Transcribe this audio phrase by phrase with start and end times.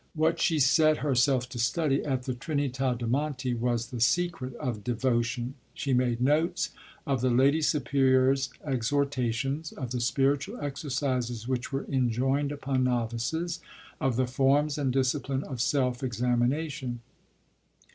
[0.15, 4.83] What she set herself to study at the Trinità de' Monti was the secret of
[4.83, 5.53] devotion.
[5.75, 6.71] She made notes
[7.05, 13.59] of the Lady Superior's exhortations; of the spiritual exercises which were enjoined upon novices;
[13.99, 17.01] of the forms and discipline of self examination.